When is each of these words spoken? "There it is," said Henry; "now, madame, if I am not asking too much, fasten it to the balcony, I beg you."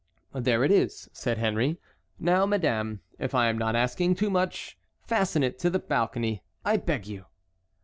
"There 0.33 0.63
it 0.63 0.71
is," 0.71 1.07
said 1.13 1.37
Henry; 1.37 1.77
"now, 2.17 2.47
madame, 2.47 3.01
if 3.19 3.35
I 3.35 3.49
am 3.49 3.57
not 3.59 3.75
asking 3.75 4.15
too 4.15 4.31
much, 4.31 4.75
fasten 5.03 5.43
it 5.43 5.59
to 5.59 5.69
the 5.69 5.77
balcony, 5.77 6.41
I 6.65 6.77
beg 6.77 7.05
you." 7.05 7.25